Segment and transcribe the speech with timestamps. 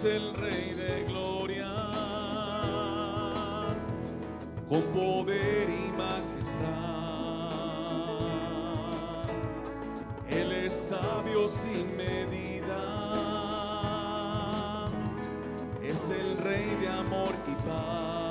[0.00, 1.68] es el Rey de Gloria,
[4.68, 6.60] con poder y majestad.
[10.28, 12.82] Él es sabio sin medida,
[15.82, 18.29] es el Rey de amor y paz,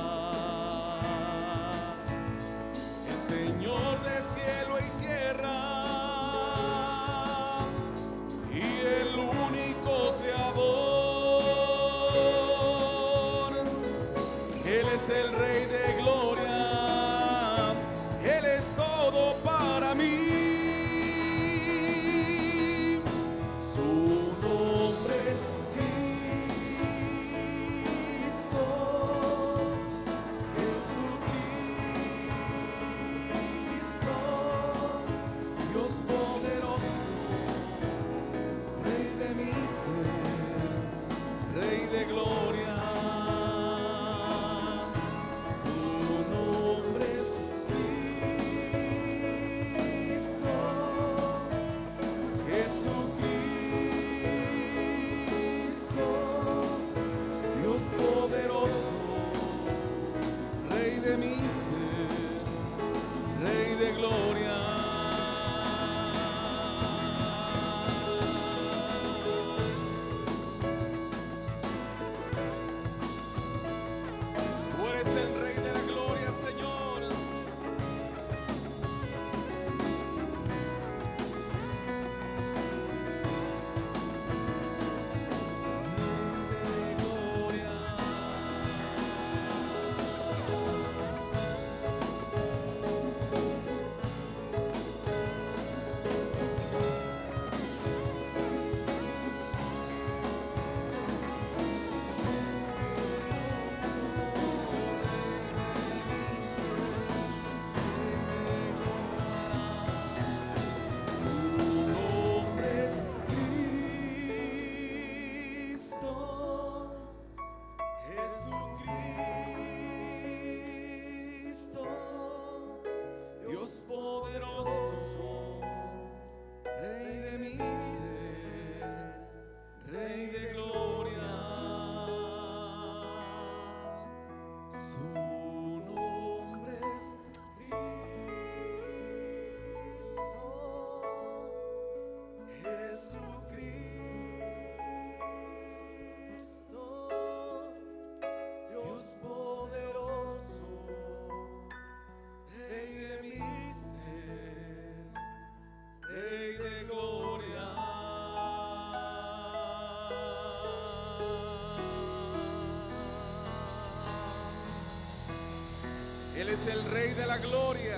[166.62, 167.98] es el Rey de la gloria.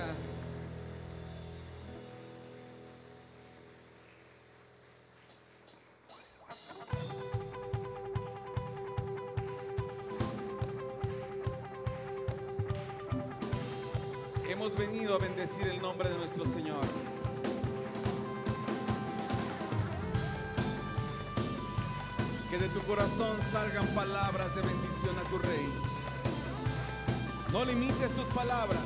[14.48, 16.84] Hemos venido a bendecir el nombre de nuestro Señor.
[22.50, 24.81] Que de tu corazón salgan palabras de bendición.
[27.64, 28.80] Limites tus palabras.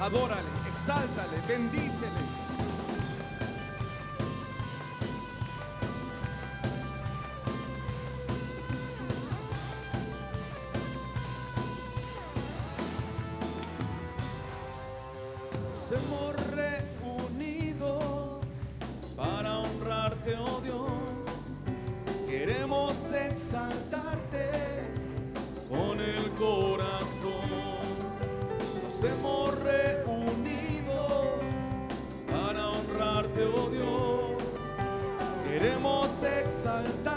[0.00, 2.44] Adórale, exáltale, bendícele.
[20.36, 20.64] Oh.
[22.28, 24.50] Queremos exaltarte
[25.70, 26.73] con el corazón.
[29.04, 31.38] Hemos reunido
[32.30, 34.42] para honrarte, oh Dios.
[35.46, 37.13] Queremos exaltarte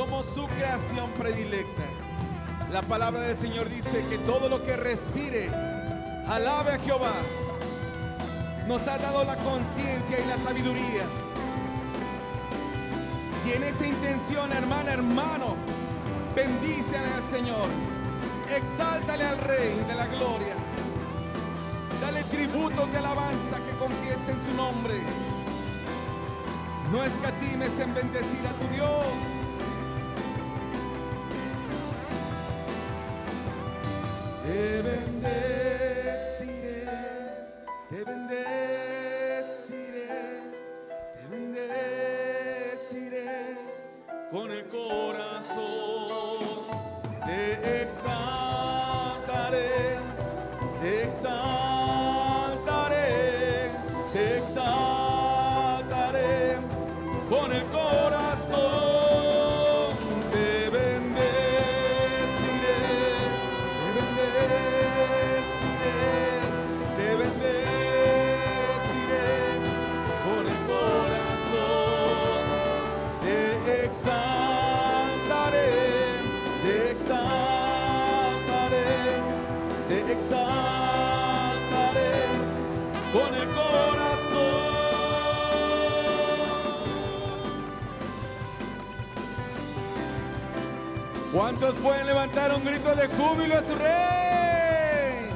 [0.00, 1.82] Somos su creación predilecta.
[2.72, 5.50] La palabra del Señor dice que todo lo que respire,
[6.26, 7.12] alabe a Jehová.
[8.66, 11.04] Nos ha dado la conciencia y la sabiduría.
[13.46, 15.54] Y en esa intención, hermana, hermano,
[16.34, 17.68] bendícele al Señor.
[18.56, 20.56] Exáltale al Rey de la gloria.
[22.00, 24.94] Dale tributos de alabanza que confiesen su nombre.
[26.90, 29.29] No escatimes en bendecir a tu Dios.
[92.30, 95.30] Levantar un grito de júbilo a su rey?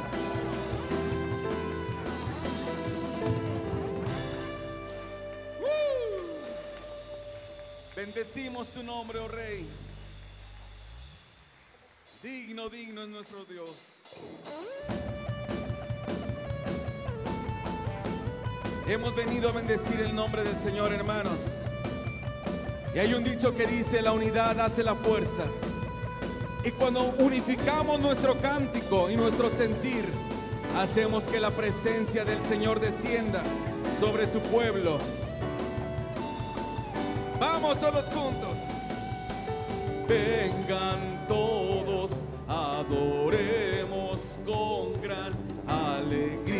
[7.97, 9.67] Bendecimos tu nombre, oh Rey.
[12.23, 13.71] Digno, digno es nuestro Dios.
[18.87, 21.41] Hemos venido a bendecir el nombre del Señor, hermanos.
[22.95, 25.45] Y hay un dicho que dice, la unidad hace la fuerza.
[26.65, 30.05] Y cuando unificamos nuestro cántico y nuestro sentir,
[30.79, 33.43] hacemos que la presencia del Señor descienda
[34.01, 34.99] sobre su pueblo.
[37.39, 38.57] Vamos todos juntos.
[40.09, 42.13] Vengan todos,
[42.49, 45.35] adoremos con gran
[45.67, 46.54] alegría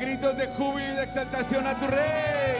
[0.00, 2.52] Gritos de júbilo y de exaltación a tu rey.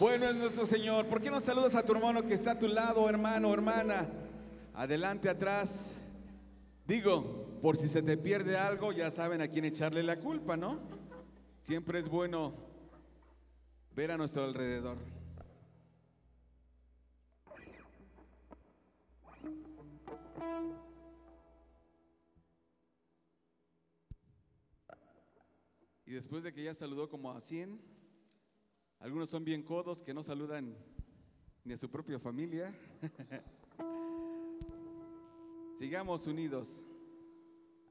[0.00, 1.06] Bueno es nuestro Señor.
[1.06, 4.08] ¿Por qué no saludas a tu hermano que está a tu lado, hermano, hermana?
[4.74, 5.94] Adelante, atrás.
[6.86, 10.78] Digo, por si se te pierde algo, ya saben a quién echarle la culpa, ¿no?
[11.62, 12.54] Siempre es bueno
[13.94, 15.17] ver a nuestro alrededor.
[26.08, 27.78] Y después de que ya saludó como a 100,
[28.98, 30.74] algunos son bien codos que no saludan
[31.64, 32.74] ni a su propia familia.
[35.78, 36.82] Sigamos unidos.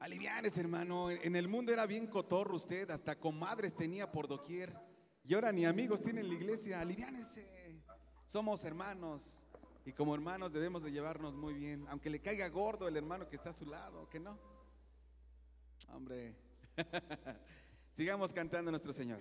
[0.00, 1.12] Alivianes, hermano.
[1.12, 4.76] En el mundo era bien cotorro usted, hasta comadres tenía por doquier.
[5.22, 6.80] Y ahora ni amigos tiene en la iglesia.
[6.80, 7.80] Aliviánese.
[8.26, 9.46] Somos hermanos.
[9.84, 11.86] Y como hermanos debemos de llevarnos muy bien.
[11.88, 14.36] Aunque le caiga gordo el hermano que está a su lado, ¿que no?
[15.94, 16.34] Hombre.
[17.98, 19.18] Sigamos cantando a nuestro Señor.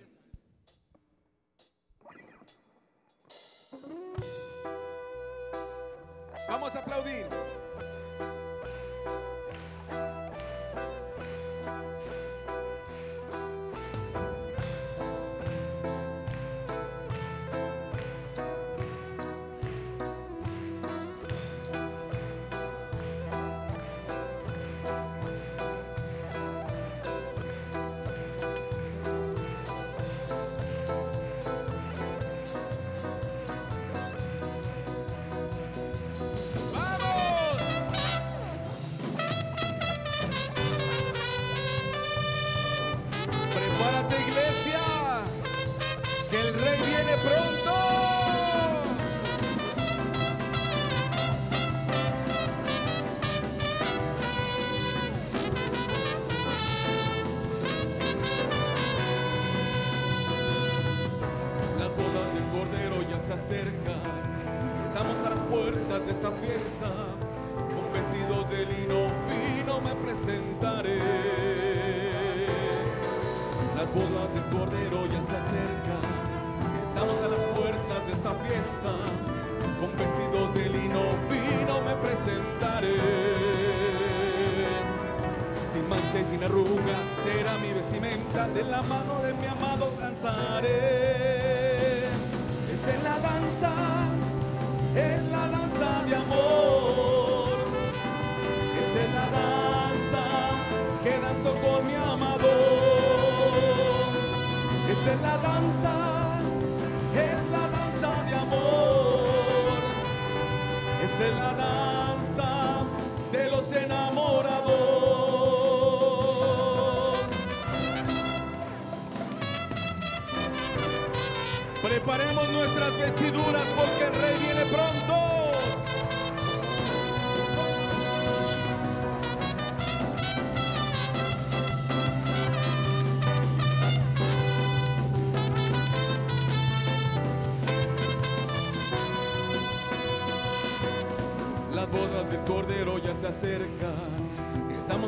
[6.47, 7.25] Vamos a aplaudir.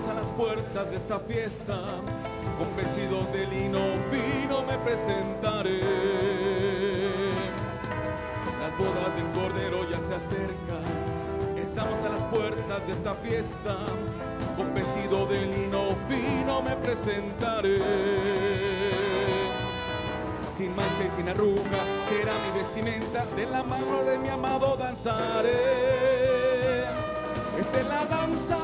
[0.10, 1.80] A las puertas de esta fiesta.
[2.58, 5.80] Con vestidos de lino fino me presentaré.
[8.60, 11.58] Las bodas del Cordero ya se acercan.
[11.58, 13.76] Estamos a las puertas de esta fiesta.
[14.58, 17.80] Con vestido de lino fino me presentaré.
[20.58, 23.26] Sin mancha y sin arruga será mi vestimenta.
[23.36, 26.00] De la mano de mi amado danzaré.
[27.58, 28.58] Esta es la danza,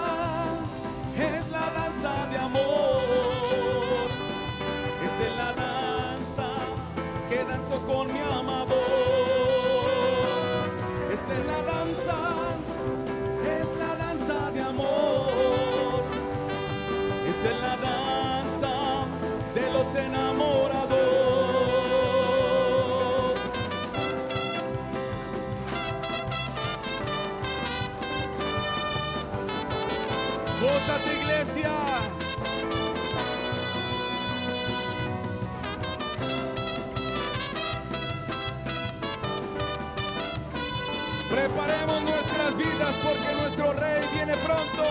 [43.57, 44.83] nuestro rey viene pronto.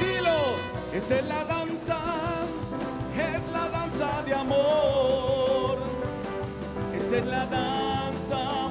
[0.00, 0.56] Dilo,
[0.92, 1.98] esta es la danza,
[3.14, 5.78] es la danza de amor.
[6.94, 8.68] Esta es la danza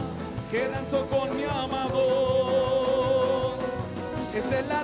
[0.52, 2.04] que danzo con mi amado.
[4.34, 4.84] Esta es la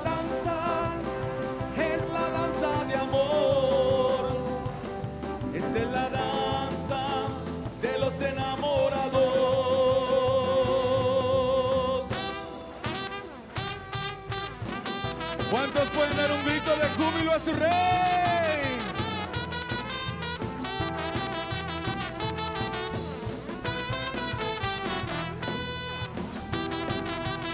[17.40, 18.78] su rey.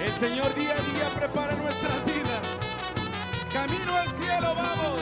[0.02, 2.42] El Señor día a día prepara nuestras vidas.
[3.54, 5.02] Camino al cielo, vamos.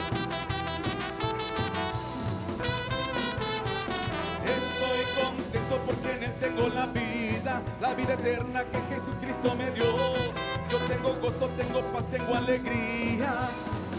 [4.44, 10.45] Estoy contento porque en Él tengo la vida, la vida eterna que Jesucristo me dio.
[10.70, 13.32] Yo tengo gozo, tengo paz, tengo alegría.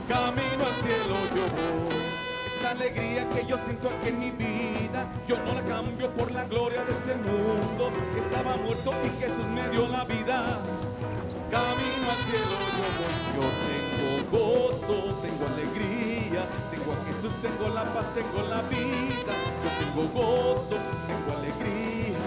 [0.08, 1.96] Camino al cielo yo voy.
[2.56, 6.44] Esta alegría que yo siento aquí en mi vida, yo no la cambio por la
[6.46, 7.92] gloria de este mundo.
[8.18, 10.60] Estaba muerto y Jesús me dio la vida.
[11.52, 17.86] Camino al cielo yo voy, yo tengo gozo, tengo alegría, tengo a Jesús, tengo la
[17.94, 20.76] paz, tengo la vida, yo tengo gozo,
[21.08, 22.20] tengo alegría.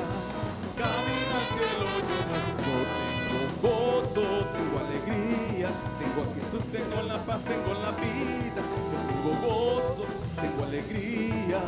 [0.80, 3.19] Camino al cielo yo voy, yo
[3.60, 10.04] gozo, tengo alegría, tengo a Jesús, tengo la paz, tengo la vida, yo tengo gozo,
[10.40, 11.60] tengo alegría.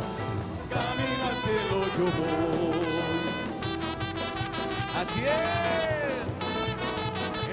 [0.70, 2.92] Camino al cielo yo voy.
[4.96, 6.32] Así es.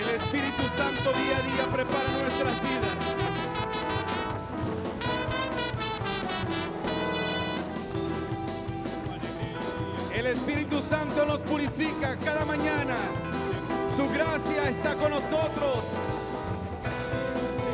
[0.01, 2.97] El Espíritu Santo día a día prepara nuestras vidas.
[10.13, 12.95] El Espíritu Santo nos purifica cada mañana.
[13.99, 15.83] Su gracia está con nosotros.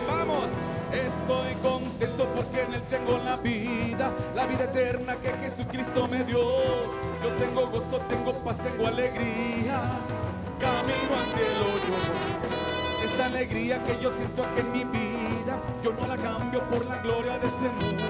[0.08, 0.46] Vamos,
[0.92, 6.40] estoy contento porque en Él tengo la vida, la vida eterna que Jesucristo me dio.
[7.22, 9.84] Yo tengo gozo, tengo paz, tengo alegría.
[10.60, 13.06] Camino al cielo yo.
[13.08, 16.98] Esta alegría que yo siento aquí en mi vida, yo no la cambio por la
[17.04, 18.04] gloria de este mundo.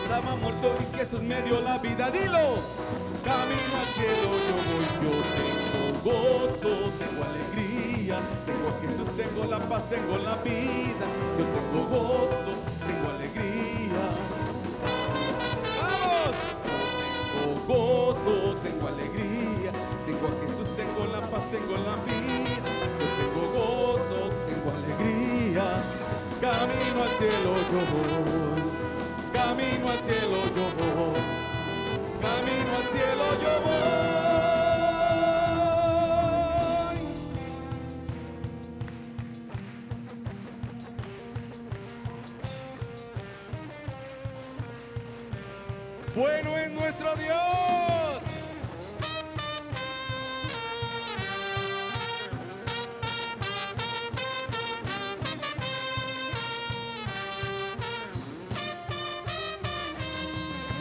[0.00, 2.08] Estaba muerto y Jesús me dio la vida.
[2.08, 2.62] Dilo.
[3.24, 5.41] Camino al cielo yo voy, yo
[6.04, 11.06] gozo, tengo alegría, tengo a Jesús, tengo la paz, tengo la vida,
[11.38, 12.52] yo tengo gozo,
[12.86, 14.02] tengo alegría.
[15.80, 16.34] ¡Vamos!
[17.32, 19.70] Tengo gozo, tengo alegría,
[20.06, 25.82] tengo a Jesús, tengo la paz, tengo la vida, yo tengo gozo, tengo alegría.
[26.40, 28.62] Camino al cielo yo voy,
[29.32, 31.42] camino al cielo yo voy.
[32.20, 34.01] Camino al cielo yo voy.
[46.14, 47.38] Bueno es nuestro Dios.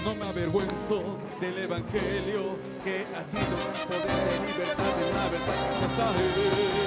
[0.03, 3.45] No me avergüenzo del evangelio que ha sido
[3.87, 6.80] poder de libertad de la verdad gracias a él.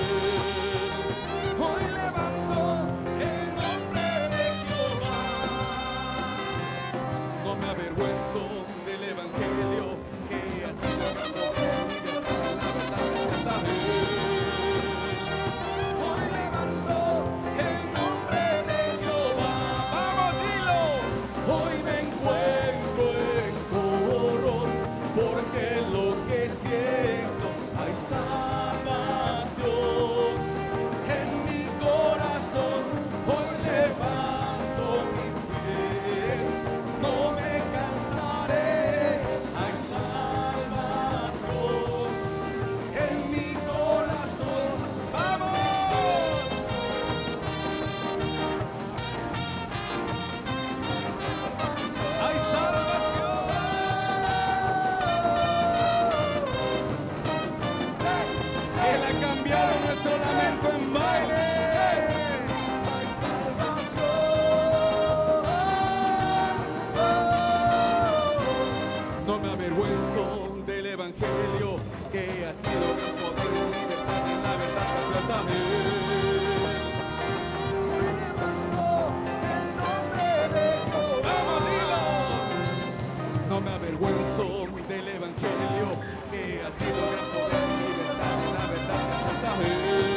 [86.84, 90.13] Sido gran poder y libertad la verdad gracias a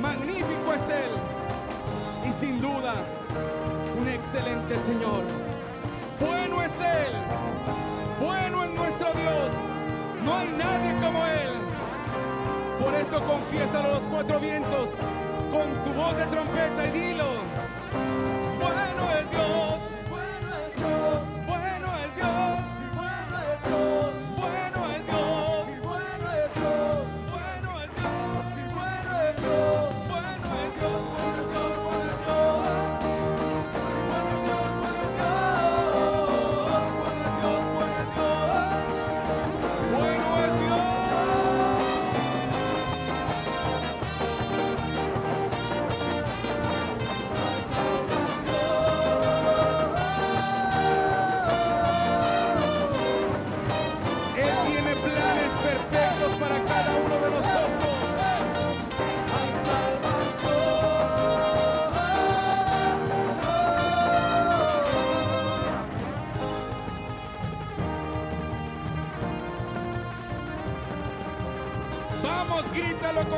[0.00, 1.12] Magnífico es Él.
[2.28, 2.94] Y sin duda,
[3.98, 5.22] un excelente Señor.
[6.18, 7.12] Bueno es Él.
[8.20, 9.50] Bueno es nuestro Dios.
[10.24, 11.50] No hay nadie como Él.
[12.80, 14.88] Por eso confiésalo a los cuatro vientos
[15.52, 17.37] con tu voz de trompeta y dilo.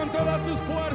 [0.01, 0.90] Con todas tus fuerzas.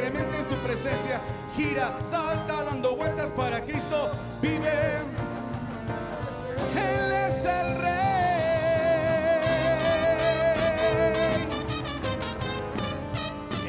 [0.00, 1.20] Alegremente en su presencia.
[1.54, 4.10] Gira, salta dando vueltas para Cristo.
[4.40, 5.00] Vive.
[6.74, 7.90] Él es el rey.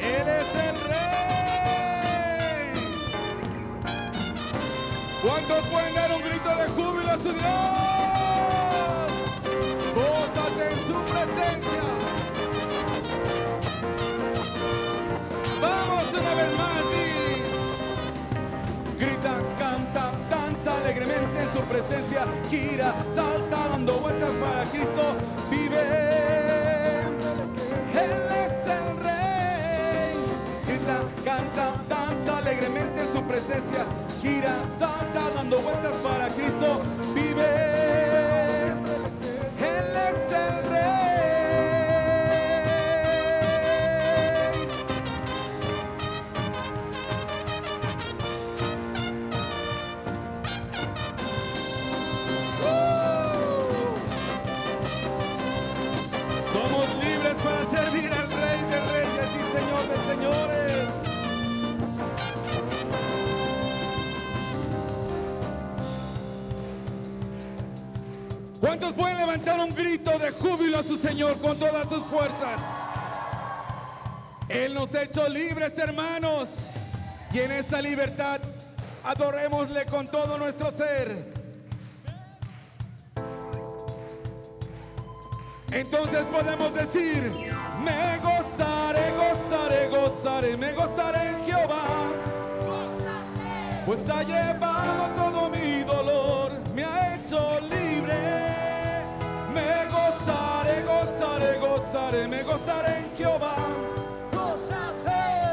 [0.00, 2.72] Él es el rey.
[5.22, 7.81] ¿Cuántos pueden dar un grito de júbilo a su Dios?
[21.52, 22.26] Su presencia.
[22.48, 25.16] Gira, salta dando vueltas para Cristo.
[25.50, 25.80] Vive.
[27.92, 30.16] Él es el rey.
[30.66, 33.84] Grita, canta, danza alegremente en su presencia.
[34.20, 36.82] Gira, salta dando vueltas para Cristo.
[37.14, 37.91] Vive.
[68.92, 72.60] ¿Cuántos pueden levantar un grito de júbilo a su Señor con todas sus fuerzas?
[74.48, 76.48] Él nos ha hecho libres, hermanos.
[77.32, 78.40] Y en esa libertad
[79.04, 81.32] adorémosle con todo nuestro ser.
[85.70, 87.32] Entonces podemos decir,
[87.82, 91.86] me gozaré, gozaré, gozaré, me gozaré en Jehová.
[93.86, 96.41] Pues ha llevado todo mi dolor,
[102.12, 103.56] gozaré, me gozaré en Jehová.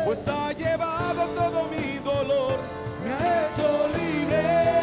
[0.06, 2.60] Pues ha llevado todo mi dolor,
[3.04, 4.79] me ha hecho libre.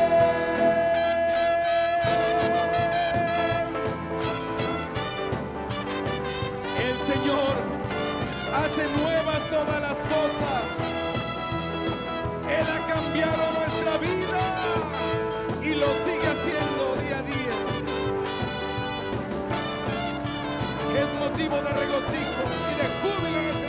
[21.36, 23.65] motivo de regocijo y de júbilo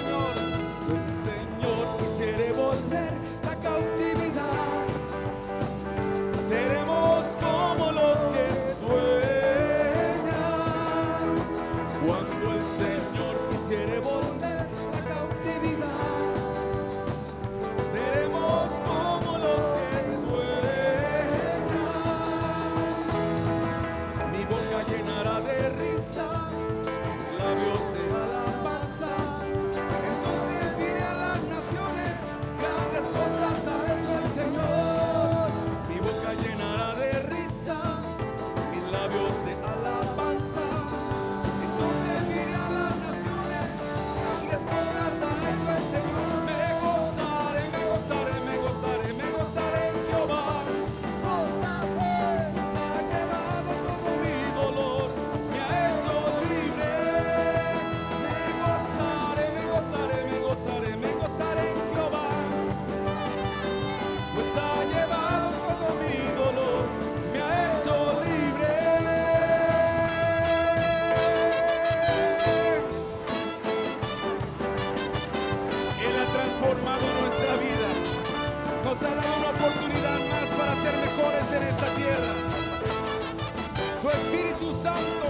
[84.75, 85.29] Santo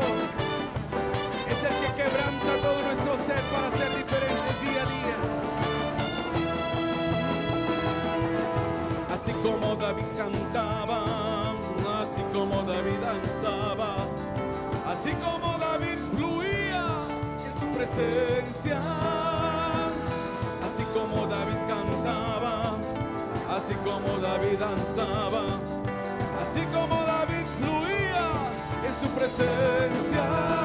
[1.47, 5.19] es el que quebranta todo nuestro ser para ser diferentes día a día.
[9.13, 11.00] Así como David cantaba,
[12.02, 14.08] así como David danzaba,
[14.88, 16.86] así como David fluía
[17.45, 18.80] en su presencia,
[20.67, 22.78] así como David cantaba,
[23.56, 25.43] así como David danzaba,
[26.41, 27.07] así como
[29.17, 30.57] presencia.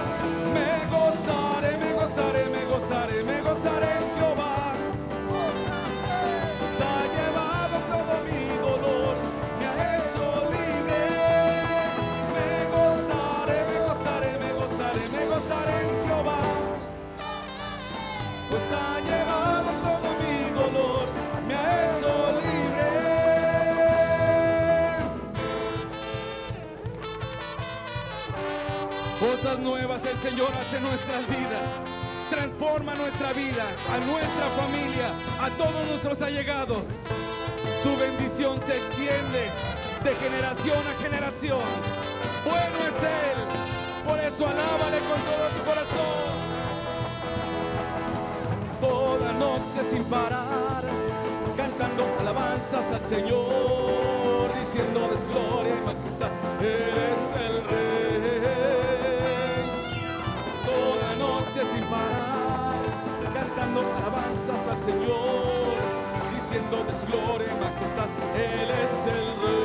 [29.43, 31.67] Cosas nuevas el Señor hace nuestras vidas.
[32.31, 36.85] Transforma nuestra vida, a nuestra familia, a todos nuestros allegados.
[37.83, 39.51] Su bendición se extiende
[40.05, 41.65] de generación a generación.
[42.45, 43.39] Bueno es Él.
[44.07, 46.35] Por eso alábale con todo tu corazón.
[48.81, 50.85] Toda noche sin parar,
[51.57, 56.31] cantando alabanzas al Señor, diciendo desgloria y majestad.
[56.61, 57.32] Eres
[61.75, 62.81] sin parar,
[63.33, 65.77] cantando alabanzas al Señor,
[66.35, 69.62] diciendo desglore, majestad, Él es el Rey.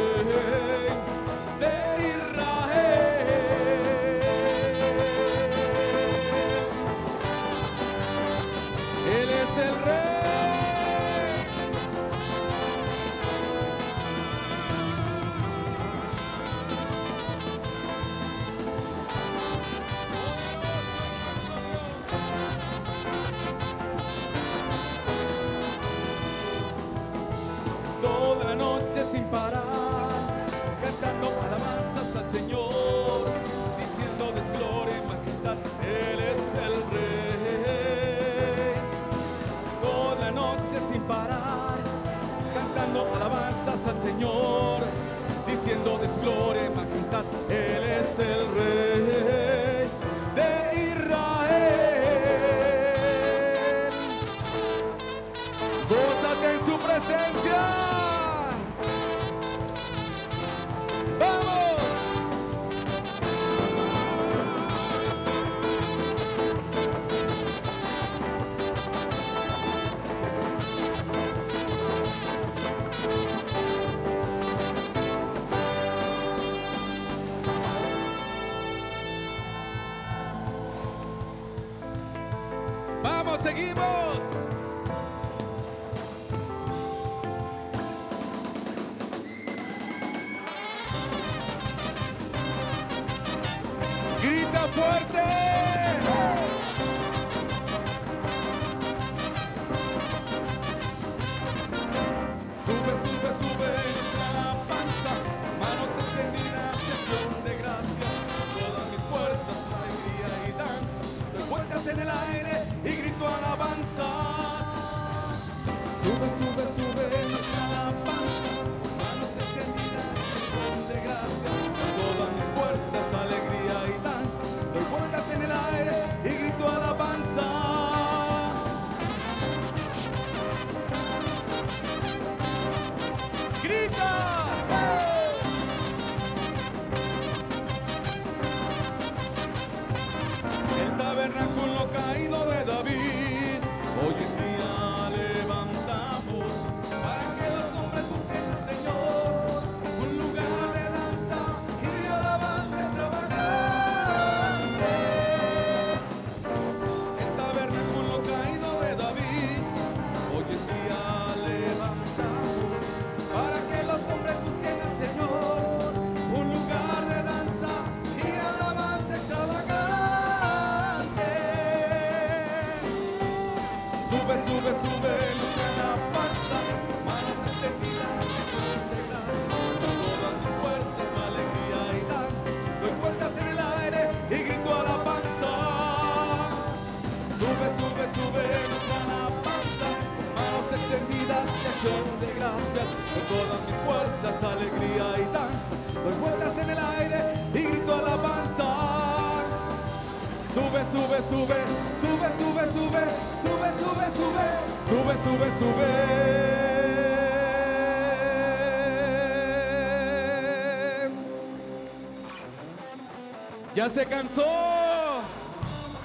[213.78, 215.22] ¿Ya se cansó?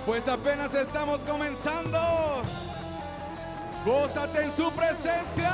[0.04, 1.98] Pues apenas estamos comenzando.
[3.86, 5.51] Gózate en su presencia.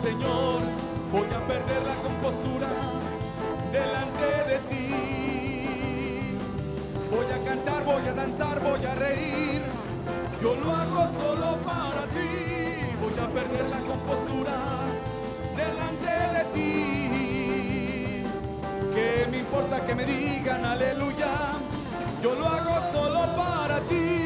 [0.00, 0.60] Señor.
[1.12, 2.68] Voy a perder la compostura
[3.70, 6.38] delante de ti.
[7.10, 9.62] Voy a cantar, voy a danzar, voy a reír.
[10.40, 12.96] Yo lo hago solo para ti.
[13.00, 14.54] Voy a perder la compostura
[15.54, 18.24] delante de ti.
[18.94, 21.32] ¿Qué me importa que me digan aleluya?
[22.22, 24.21] Yo lo hago solo para ti.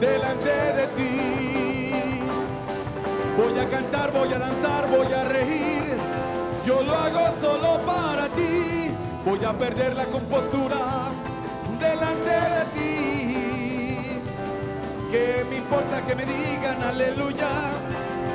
[0.00, 1.90] Delante de ti.
[3.36, 5.96] Voy a cantar, voy a danzar, voy a reír.
[6.64, 8.94] Yo lo hago solo para ti.
[9.24, 10.78] Voy a perder la compostura
[11.80, 14.20] delante de ti.
[15.10, 17.50] ¿Qué me importa que me digan aleluya?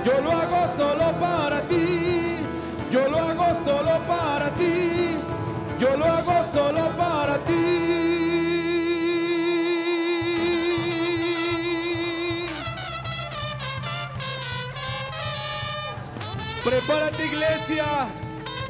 [0.06, 2.40] Yo lo hago solo para ti.
[2.92, 5.16] Yo lo hago solo para ti.
[5.80, 6.79] Yo lo hago solo
[16.90, 17.86] para tu iglesia,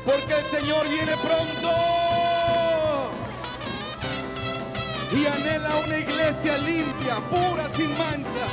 [0.05, 1.71] porque el Señor viene pronto
[5.13, 8.47] y anhela una iglesia limpia, pura, sin mancha.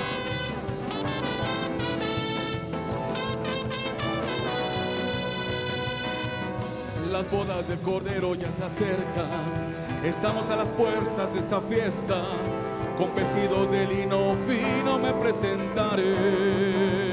[7.11, 12.23] Las bodas del Cordero ya se acercan, estamos a las puertas de esta fiesta,
[12.97, 17.06] con vestidos de lino fino me presentaré.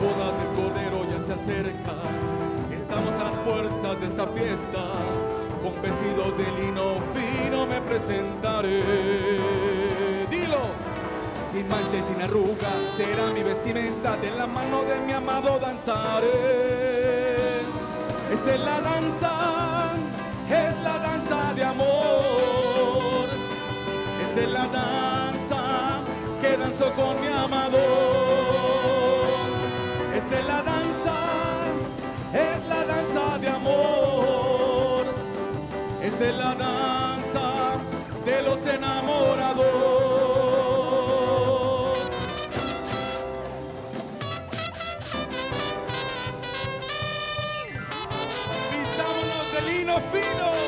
[0.00, 2.08] Bodas del Cordero ya se acercan.
[2.72, 4.82] Estamos a las puertas de esta fiesta.
[5.62, 8.82] Con vestidos de lino fino me presentaré.
[10.30, 10.62] Dilo.
[11.52, 14.16] Sin mancha y sin arruga será mi vestimenta.
[14.16, 16.30] De la mano de mi amado danzaré.
[18.32, 19.98] Esta es la danza,
[20.48, 23.28] es la danza de amor.
[24.22, 26.00] Esta es la danza
[26.40, 27.89] que danzo con mi amado.
[36.20, 37.80] Esta es la danza
[38.26, 39.64] de los enamorados.
[48.70, 50.59] Vistámonos de lino fino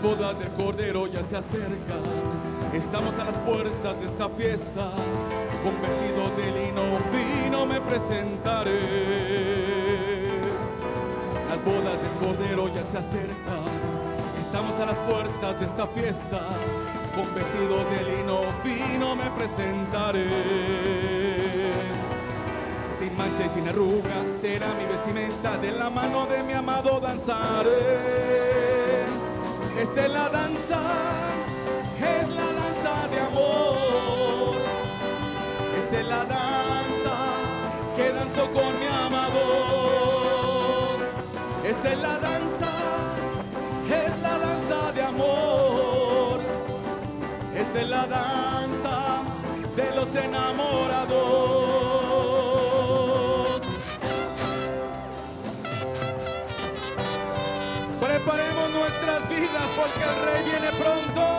[0.00, 2.02] Las bodas del Cordero ya se acercan.
[2.72, 4.92] Estamos a las puertas de esta fiesta.
[5.64, 8.78] Con vestidos de lino fino me presentaré.
[11.48, 13.64] Las bodas del Cordero ya se acercan.
[14.40, 16.46] Estamos a las puertas de esta fiesta.
[17.16, 20.28] Con vestidos de lino fino me presentaré.
[23.00, 25.58] Sin mancha y sin arruga será mi vestimenta.
[25.58, 28.77] De la mano de mi amado danzaré.
[29.78, 30.80] Esta es la danza,
[32.00, 34.56] es la danza de amor.
[35.78, 37.16] Esta es la danza
[37.94, 39.38] que danzo con mi amado.
[41.64, 42.70] Esta es la danza,
[44.02, 46.40] es la danza de amor.
[47.54, 49.22] Esta es la danza
[49.76, 51.67] de los enamorados.
[59.78, 61.37] Porque el rey viene pronto.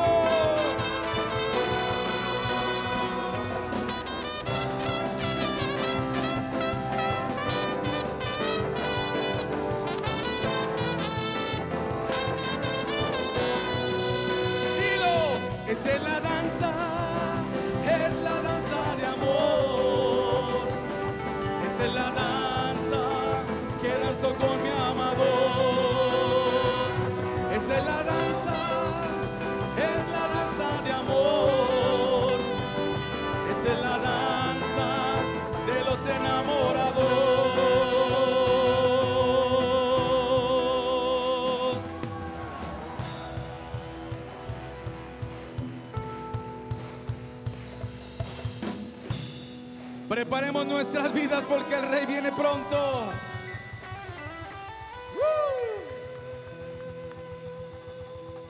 [51.50, 53.12] Porque el rey viene pronto.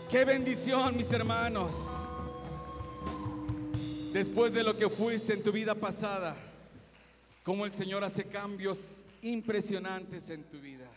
[0.10, 1.72] Qué bendición, mis hermanos.
[4.12, 6.36] Después de lo que fuiste en tu vida pasada,
[7.44, 10.90] cómo el Señor hace cambios impresionantes en tu vida.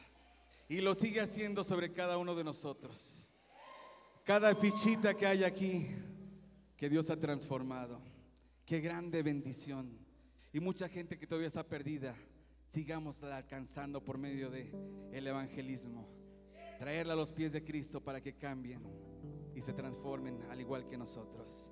[0.68, 3.30] Y lo sigue haciendo sobre cada uno de nosotros.
[4.24, 5.86] Cada fichita que hay aquí,
[6.76, 8.00] que Dios ha transformado.
[8.64, 10.01] Qué grande bendición.
[10.52, 12.14] Y mucha gente que todavía está perdida,
[12.68, 14.70] sigamos alcanzando por medio de
[15.12, 16.06] el evangelismo.
[16.78, 18.82] Traerla a los pies de Cristo para que cambien
[19.54, 21.70] y se transformen al igual que nosotros.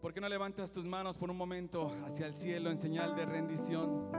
[0.00, 3.26] ¿Por qué no levantas tus manos por un momento hacia el cielo en señal de
[3.26, 4.12] rendición?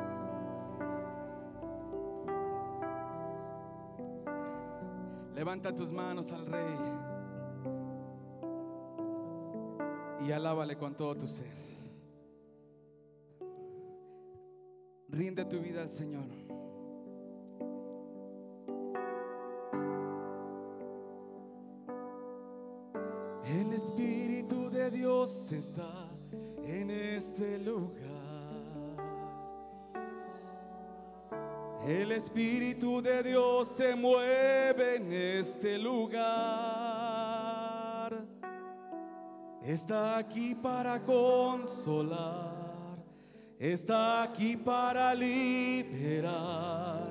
[5.33, 6.77] Levanta tus manos al Rey
[10.27, 11.76] y alábale con todo tu ser.
[15.17, 16.27] Rinde tu vida al Señor.
[23.43, 25.89] El Espíritu de Dios está
[26.63, 27.97] en este lugar.
[31.87, 36.27] El Espíritu de Dios se mueve en este lugar.
[39.63, 42.46] Está aquí para consolar.
[43.59, 47.09] Está aquí para liberar.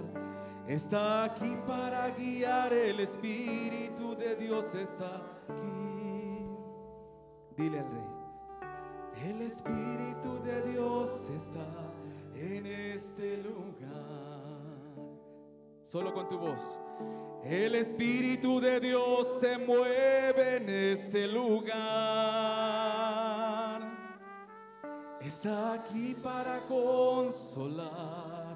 [0.68, 2.72] Está aquí para guiar.
[2.72, 5.16] El Espíritu de Dios está
[5.48, 6.46] aquí.
[7.56, 8.16] Dile al rey.
[9.28, 11.66] El Espíritu de Dios está
[12.36, 14.06] en este lugar.
[15.84, 16.78] Solo con tu voz.
[17.42, 22.75] El Espíritu de Dios se mueve en este lugar.
[25.26, 28.54] Está aquí para consolar.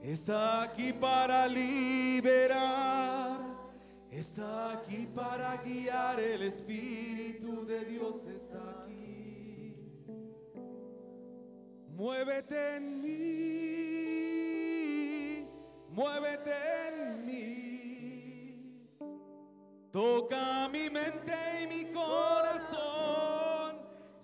[0.00, 2.60] Está aquí para liberar.
[4.08, 6.20] Está aquí para guiar.
[6.20, 9.74] El Espíritu de Dios está aquí.
[11.88, 13.88] Muévete en mí.
[15.90, 16.54] Muévete
[16.86, 18.88] en mí.
[19.90, 21.34] Toca mi mente
[21.64, 23.27] y mi corazón.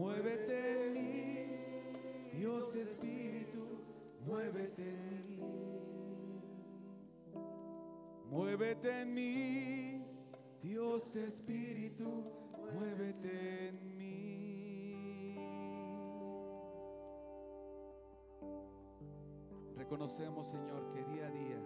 [0.00, 1.44] Muévete en mí.
[2.32, 3.60] Dios Espíritu,
[4.24, 5.40] muévete en mí.
[8.30, 10.02] Muévete en mí.
[10.62, 12.08] Dios Espíritu,
[12.72, 15.36] muévete en mí.
[19.76, 21.62] Reconocemos, Señor, que día a día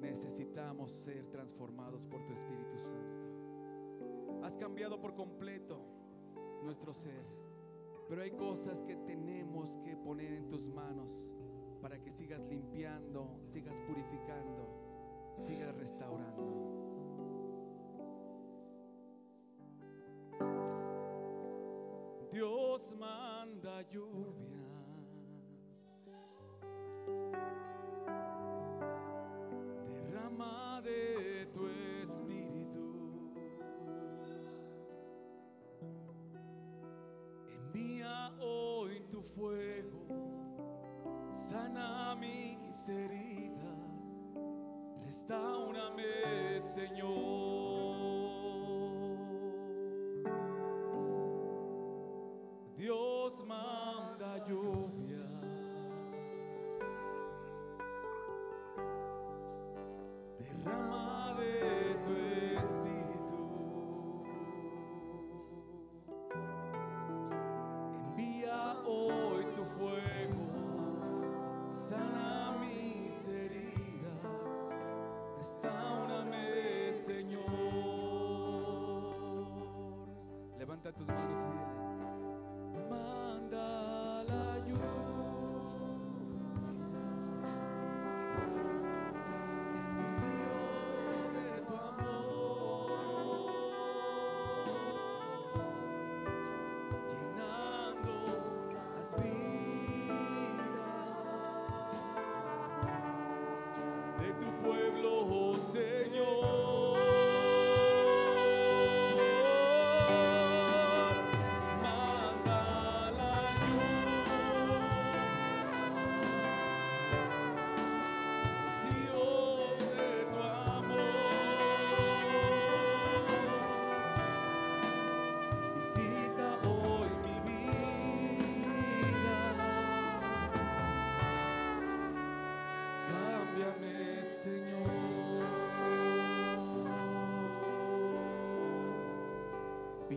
[0.00, 4.44] necesitamos ser transformados por tu Espíritu Santo.
[4.44, 5.93] Has cambiado por completo
[6.64, 7.24] nuestro ser,
[8.08, 11.28] pero hay cosas que tenemos que poner en tus manos
[11.80, 16.74] para que sigas limpiando, sigas purificando, sigas restaurando.
[22.32, 24.53] Dios manda lluvia.
[42.84, 43.62] Mis heridas.
[45.04, 47.23] Restaurame, Señor.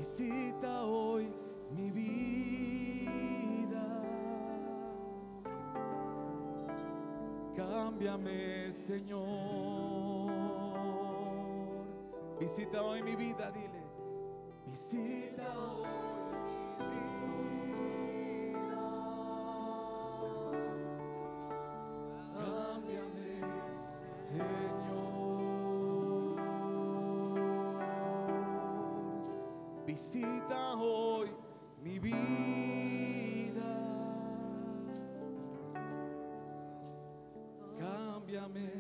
[0.08, 1.30] Visita hoy
[1.70, 2.16] mi vida.
[7.54, 9.28] Cámbiame, Señor.
[12.40, 13.84] Visita hoy mi vida, dile.
[14.68, 16.07] Visita hoy
[29.98, 31.28] Visita hoy
[31.82, 32.14] mi vida.
[37.80, 38.77] Cámbiame,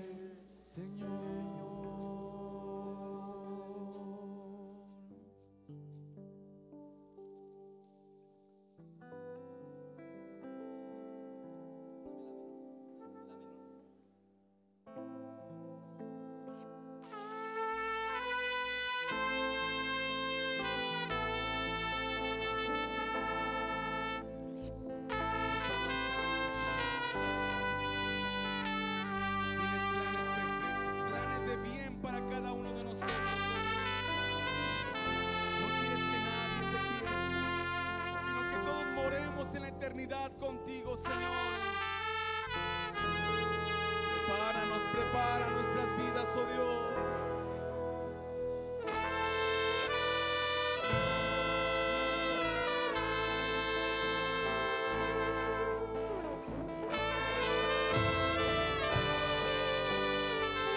[39.87, 41.53] eternidad contigo, Señor.
[44.25, 46.83] Prepáranos, prepara nuestras vidas, oh Dios.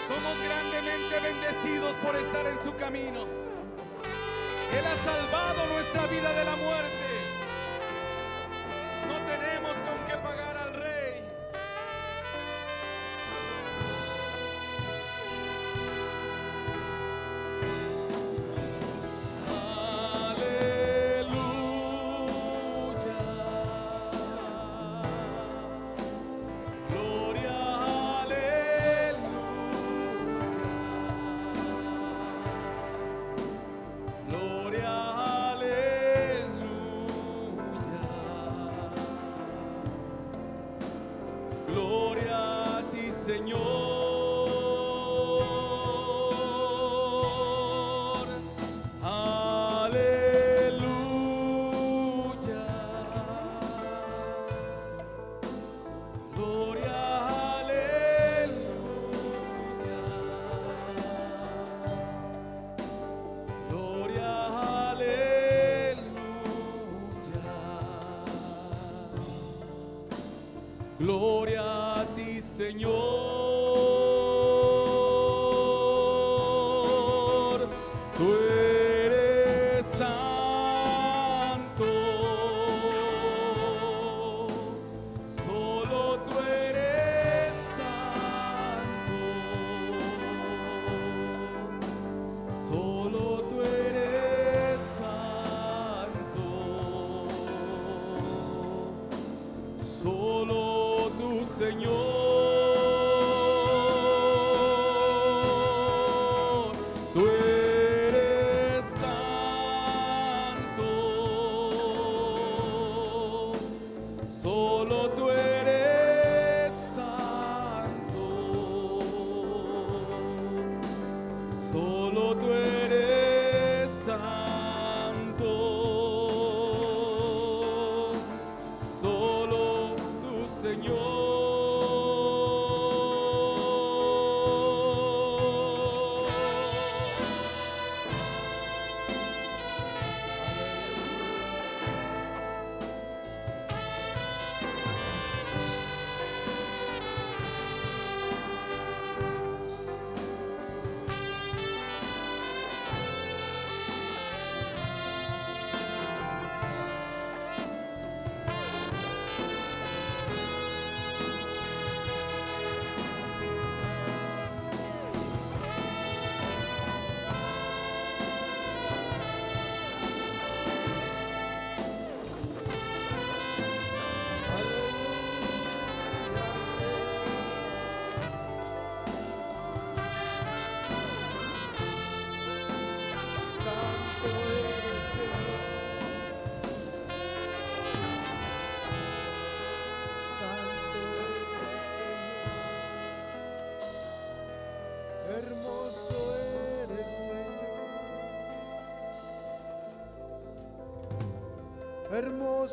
[0.07, 3.25] Somos grandemente bendecidos por estar en su camino.
[4.71, 7.10] Él ha salvado nuestra vida de la muerte.
[9.07, 9.75] No tenemos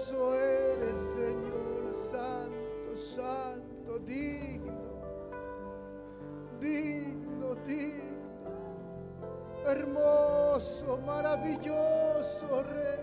[0.06, 4.72] Eres, Señor, santo, santo, digno,
[6.60, 8.14] digno, digno,
[9.66, 13.00] hermoso, maravilloso, Rey,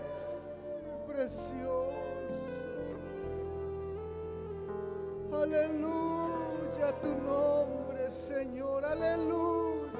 [1.06, 1.92] precioso.
[5.34, 9.90] Aleluya tu nombre, Señor, aleluya.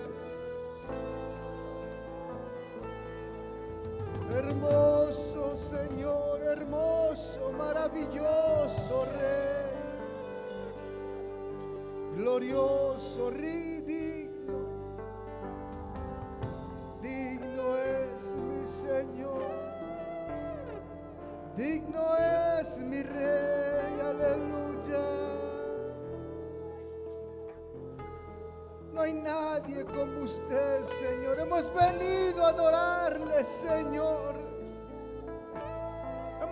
[4.32, 6.16] Hermoso, Señor
[6.57, 9.70] hermoso, maravilloso Rey,
[12.16, 14.26] glorioso, ridículo.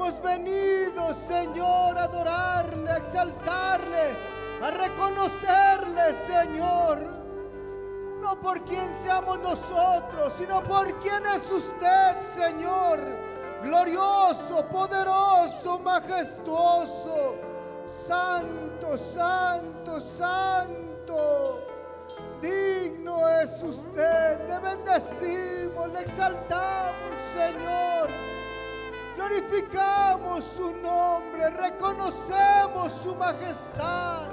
[0.04, 4.16] hemos venido, Señor, a adorarle, a exaltarle,
[4.60, 6.98] a reconocerle, Señor.
[8.20, 13.00] No por quien seamos nosotros, sino por quien es usted, Señor.
[13.62, 17.36] Glorioso, poderoso, majestuoso.
[17.86, 21.66] Santo, santo, santo.
[22.42, 24.48] Digno es usted.
[24.48, 28.03] Le bendecimos, le exaltamos, Señor.
[29.26, 34.24] Glorificamos su nombre, reconocemos su majestad,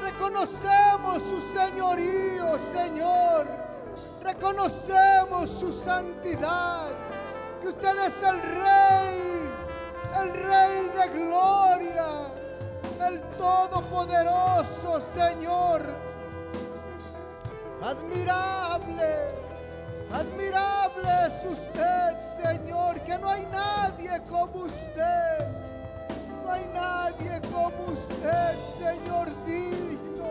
[0.00, 3.48] reconocemos su señorío, Señor.
[4.22, 6.90] Reconocemos su santidad,
[7.60, 9.50] que usted es el Rey,
[10.22, 12.06] el Rey de gloria,
[13.08, 15.82] el Todopoderoso, Señor.
[17.82, 19.43] Admirable
[20.14, 25.48] Admirable es usted, Señor, que no hay nadie como usted.
[26.44, 30.30] No hay nadie como usted, Señor, digno.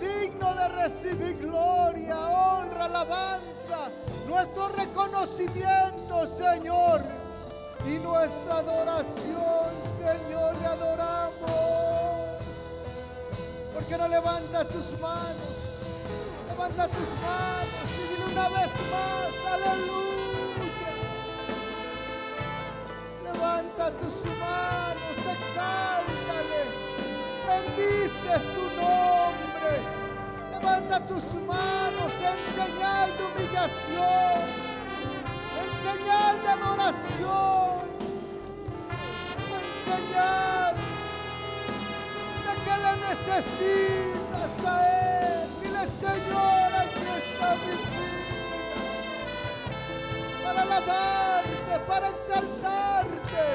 [0.00, 3.90] Digno de recibir gloria, honra, alabanza.
[4.26, 7.00] Nuestro reconocimiento, Señor.
[7.86, 11.48] Y nuestra adoración, Señor, le adoramos.
[13.72, 15.54] Porque no levanta tus manos.
[16.48, 17.97] Levanta tus manos
[18.38, 20.92] una vez más, aleluya.
[23.24, 26.62] Levanta tus manos, exáltale,
[27.48, 29.72] bendice su nombre.
[30.52, 34.44] Levanta tus manos en señal de humillación,
[35.60, 37.82] en señal de adoración,
[39.56, 40.74] en señal
[42.44, 45.48] de que le necesitas a Él.
[45.60, 48.17] Dile, Señor, aquí está mi
[50.58, 53.46] para alabarte, para exaltarte,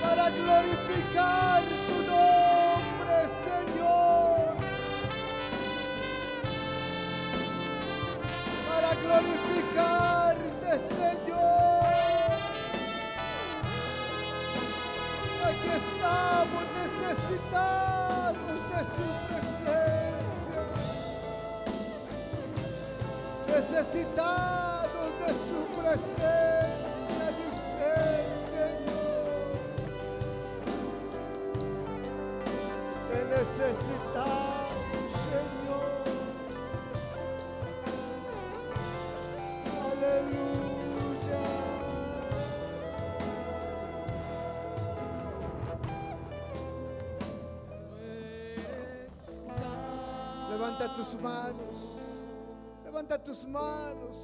[0.00, 4.56] para glorificar tu nombre, Señor.
[8.68, 11.88] Para glorificarte, Señor.
[15.48, 19.47] Aquí estamos necesitados de su necesitados
[23.84, 24.77] de
[53.08, 54.16] Levanta tus manos.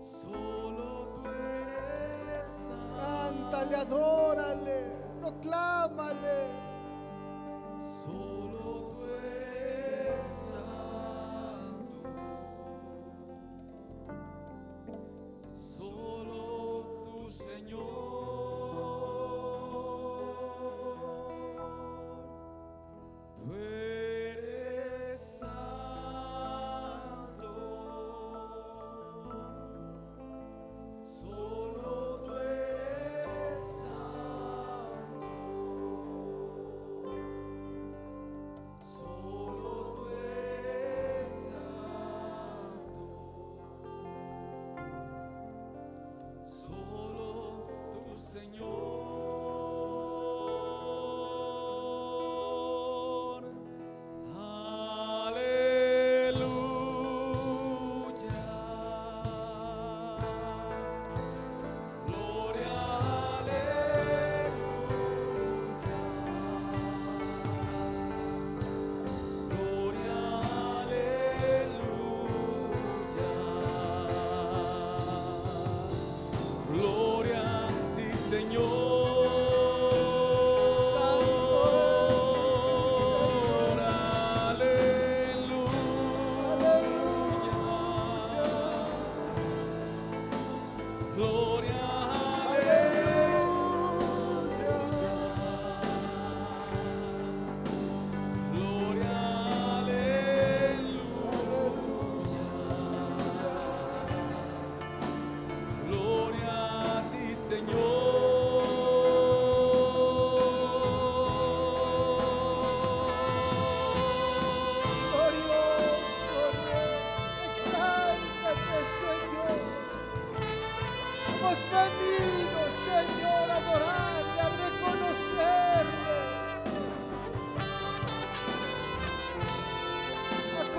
[0.00, 2.70] Solo tú eres.
[2.98, 4.86] Cántale, adórale,
[5.20, 6.48] proclámale.
[8.02, 9.53] Solo tú eres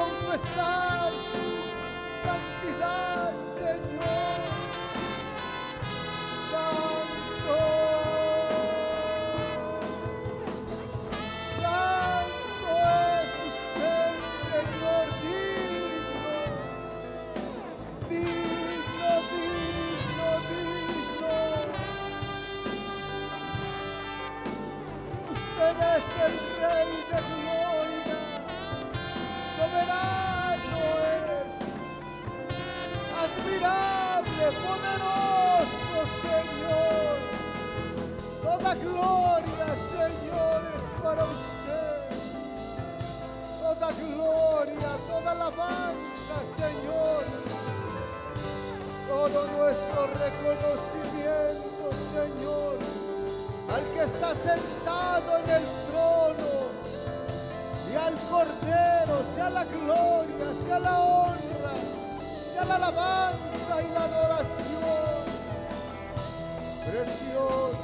[0.05, 1.47] confesar su
[2.25, 4.84] santidad, Señor.
[34.51, 37.17] Poderoso Señor.
[38.43, 42.01] Toda gloria, Señor, es para usted.
[43.61, 47.23] Toda gloria, toda alabanza, Señor.
[49.07, 52.95] Todo nuestro reconocimiento, Señor
[53.75, 56.69] al que está sentado en el trono
[57.91, 61.34] y al Cordero, sea la gloria, sea la honra,
[62.67, 65.25] la alabanza y la adoración.
[66.85, 67.74] Precioso